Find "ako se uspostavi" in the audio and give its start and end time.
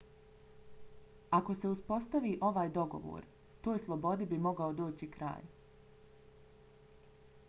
1.37-2.31